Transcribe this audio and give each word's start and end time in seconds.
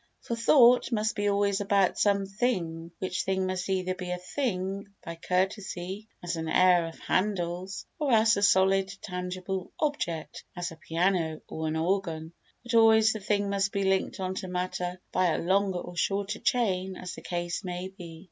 For 0.21 0.35
thought 0.35 0.91
must 0.91 1.15
be 1.15 1.27
always 1.29 1.61
about 1.61 1.95
some 1.95 2.25
"thing" 2.25 2.89
which 2.97 3.21
thing 3.21 3.45
must 3.45 3.69
either 3.69 3.93
be 3.93 4.09
a 4.09 4.17
thing 4.17 4.87
by 5.05 5.13
courtesy, 5.13 6.07
as 6.23 6.35
an 6.37 6.49
air 6.49 6.87
of 6.87 6.97
Handel's, 6.97 7.85
or 7.99 8.11
else 8.11 8.35
a 8.35 8.41
solid, 8.41 8.91
tangible 9.03 9.71
object, 9.79 10.43
as 10.55 10.71
a 10.71 10.75
piano 10.77 11.39
or 11.47 11.67
an 11.67 11.75
organ, 11.75 12.33
but 12.63 12.73
always 12.73 13.13
the 13.13 13.19
thing 13.19 13.47
must 13.51 13.71
be 13.71 13.83
linked 13.83 14.19
on 14.19 14.33
to 14.33 14.47
matter 14.47 14.99
by 15.11 15.27
a 15.27 15.37
longer 15.37 15.77
or 15.77 15.95
shorter 15.95 16.39
chain 16.39 16.95
as 16.95 17.13
the 17.13 17.21
case 17.21 17.63
may 17.63 17.87
be. 17.89 18.19